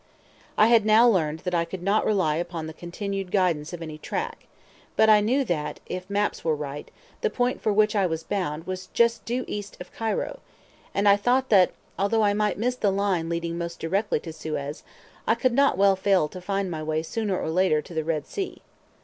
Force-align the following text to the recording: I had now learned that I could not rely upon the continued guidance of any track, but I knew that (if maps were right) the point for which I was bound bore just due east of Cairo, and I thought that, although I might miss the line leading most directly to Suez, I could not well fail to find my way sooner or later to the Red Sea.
I 0.57 0.65
had 0.65 0.83
now 0.83 1.07
learned 1.07 1.41
that 1.41 1.53
I 1.53 1.63
could 1.63 1.83
not 1.83 2.07
rely 2.07 2.37
upon 2.37 2.65
the 2.65 2.73
continued 2.73 3.29
guidance 3.29 3.71
of 3.71 3.83
any 3.83 3.99
track, 3.99 4.47
but 4.95 5.11
I 5.11 5.21
knew 5.21 5.43
that 5.45 5.79
(if 5.85 6.09
maps 6.09 6.43
were 6.43 6.55
right) 6.55 6.89
the 7.21 7.29
point 7.29 7.61
for 7.61 7.71
which 7.71 7.95
I 7.95 8.07
was 8.07 8.23
bound 8.23 8.65
bore 8.65 8.75
just 8.93 9.23
due 9.25 9.45
east 9.47 9.77
of 9.79 9.93
Cairo, 9.93 10.39
and 10.95 11.07
I 11.07 11.17
thought 11.17 11.49
that, 11.49 11.73
although 11.99 12.23
I 12.23 12.33
might 12.33 12.57
miss 12.57 12.75
the 12.75 12.89
line 12.89 13.29
leading 13.29 13.59
most 13.59 13.79
directly 13.79 14.19
to 14.21 14.33
Suez, 14.33 14.81
I 15.27 15.35
could 15.35 15.53
not 15.53 15.77
well 15.77 15.95
fail 15.95 16.27
to 16.29 16.41
find 16.41 16.71
my 16.71 16.81
way 16.81 17.03
sooner 17.03 17.39
or 17.39 17.51
later 17.51 17.79
to 17.83 17.93
the 17.93 18.03
Red 18.03 18.25
Sea. 18.25 18.59